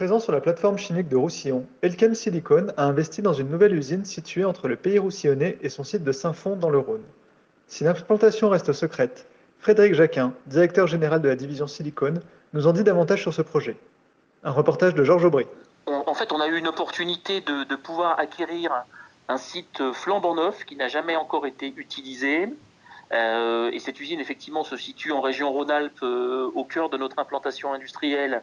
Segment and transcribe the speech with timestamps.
[0.00, 4.06] Présent sur la plateforme chimique de Roussillon, Elkem Silicon a investi dans une nouvelle usine
[4.06, 7.04] située entre le pays roussillonnais et son site de Saint-Fond dans le Rhône.
[7.66, 9.26] Si l'implantation reste secrète,
[9.58, 12.22] Frédéric Jacquin, directeur général de la division Silicone,
[12.54, 13.76] nous en dit davantage sur ce projet.
[14.42, 15.44] Un reportage de Georges Aubry.
[15.84, 18.72] En fait, on a eu une opportunité de, pouvoir acquérir
[19.28, 22.48] un site flambant neuf qui n'a jamais encore été utilisé.
[23.12, 27.18] Euh, et cette usine, effectivement, se situe en région Rhône-Alpes, euh, au cœur de notre
[27.18, 28.42] implantation industrielle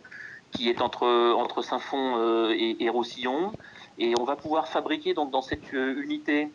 [0.52, 3.52] qui est entre, entre Saint-Fond euh, et, Roussillon.
[4.00, 6.50] Et on va pouvoir fabriquer donc dans cette euh, unité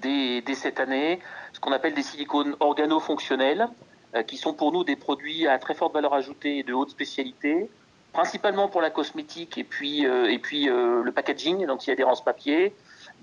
[0.00, 1.18] dès, cette année
[1.52, 3.68] ce qu'on appelle des silicones organo-fonctionnels,
[4.14, 6.90] euh, qui sont pour nous des produits à très forte valeur ajoutée et de haute
[6.90, 7.68] spécialité,
[8.12, 12.74] principalement pour la cosmétique et puis, et puis le packaging, l'anti-adhérence papier,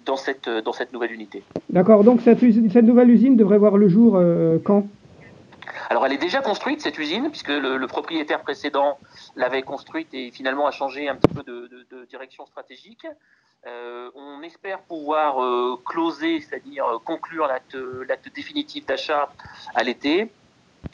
[0.06, 1.44] dans cette, dans cette nouvelle unité.
[1.70, 4.20] D'accord, donc cette, cette, nouvelle usine devrait voir le jour
[4.64, 4.88] quand?
[5.90, 9.00] Alors elle est déjà construite cette usine puisque le, propriétaire précédent
[9.36, 13.08] l'avait construite et finalement a changé un petit peu de, direction stratégique.
[13.68, 19.30] Euh, on espère pouvoir euh, closer, c'est-à-dire euh, conclure l'acte définitif d'achat
[19.76, 20.30] à l'été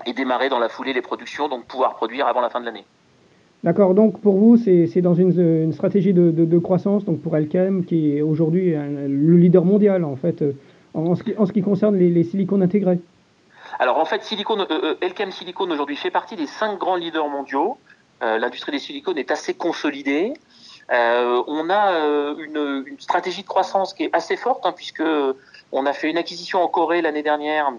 [0.08, 2.86] et démarrer dans la foulée les productions, donc pouvoir produire avant la fin de l'année.
[3.64, 8.22] D'accord, donc pour vous, c'est dans une, stratégie de, croissance, donc pour Elkem, qui est
[8.22, 10.44] aujourd'hui le leader mondial en fait,
[10.94, 13.00] en, ce, qui, concerne les silicones intégrés.
[13.80, 17.28] Alors en fait, Silicon, euh, euh, Elkem Silicon aujourd'hui fait partie des cinq grands leaders
[17.28, 17.78] mondiaux.
[18.24, 20.34] Euh, l'industrie des silicones est assez consolidée.
[20.90, 22.00] on a
[22.38, 25.04] une, stratégie de croissance qui est assez forte, hein, puisque
[25.72, 27.74] on a fait une acquisition en Corée l'année dernière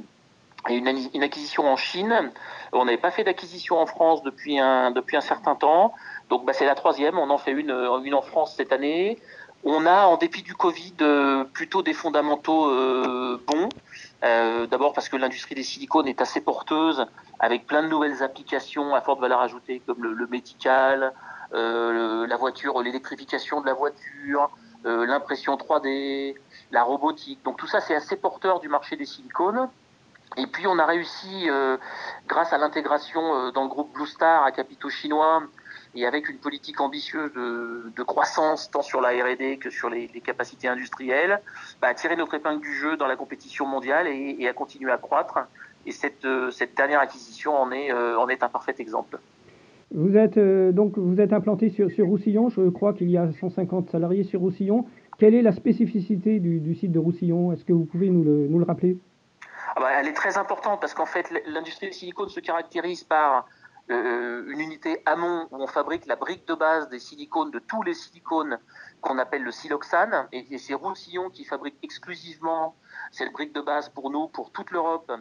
[0.69, 2.33] et une, acquisition en Chine.
[2.73, 5.95] On n'avait pas fait d'acquisition en France depuis un, depuis un certain temps.
[6.29, 7.19] Donc bah, c'est la troisième.
[7.19, 7.71] On en fait une,
[8.05, 9.19] une en France cette année.
[9.69, 13.69] On a, en dépit du Covid, euh, plutôt des fondamentaux euh, bons.
[14.23, 17.05] Euh, d'abord parce que l'industrie des silicones est assez porteuse,
[17.41, 21.13] avec plein de nouvelles applications à forte valeur ajoutée, comme le, médical,
[21.53, 24.51] la voiture, l'électrification de la voiture,
[24.85, 26.37] l'impression 3D,
[26.71, 27.43] la robotique.
[27.45, 29.69] Donc tout ça, c'est assez porteur du marché des silicones.
[30.37, 31.49] Et puis on a réussi,
[32.29, 35.43] grâce à l'intégration dans le groupe Blue Star à capitaux chinois,
[35.97, 40.69] et avec une politique ambitieuse de, croissance tant sur la R&D que sur les, capacités
[40.69, 41.41] industrielles,
[41.81, 44.99] bah, à tirer notre épingle du jeu dans la compétition mondiale et, à continuer à
[44.99, 45.39] croître.
[45.87, 49.19] Et cette, euh, cette dernière acquisition en est, euh, en est un parfait exemple.
[49.95, 52.49] Vous êtes euh, donc vous êtes implanté sur, sur Roussillon.
[52.49, 54.85] Je crois qu'il y a 150 salariés sur Roussillon.
[55.19, 57.53] Quelle est la spécificité du, site de Roussillon?
[57.53, 58.99] Est-ce que vous pouvez nous le, nous le rappeler?
[59.77, 63.47] Ah bah, Elle est très importante parce qu'en fait, l'industrie du silicone se caractérise par
[63.89, 67.95] une unité amont où on fabrique la brique de base des silicones, de tous les
[67.95, 68.59] silicones
[69.01, 70.27] qu'on appelle le siloxane.
[70.33, 72.75] Et, c'est Roussillon qui fabrique exclusivement
[73.13, 75.13] cette brique de base pour nous, pour toute l'Europe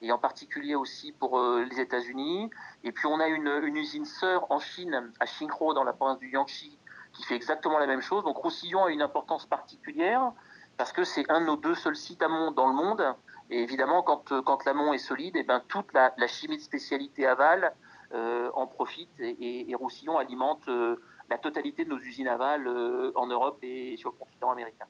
[0.00, 2.50] et en particulier aussi pour euh, les États-Unis.
[2.82, 6.30] Et puis on a une, usine sœur en Chine, à Xinghuo, dans la province du
[6.30, 6.78] Yangtze,
[7.12, 8.24] qui fait exactement la même chose.
[8.24, 10.32] Donc Roussillon a une importance particulière
[10.76, 13.04] parce que c'est un de nos deux seuls sites amont dans le monde.
[13.50, 16.62] Et évidemment, quand, quand l'amont est solide, et eh ben, toute la, la chimie de
[16.62, 17.68] spécialité aval euh,
[18.54, 20.96] en profite et, Roussillon alimente euh,
[21.30, 24.86] la totalité de nos usines aval euh, en Europe et sur le continent américain.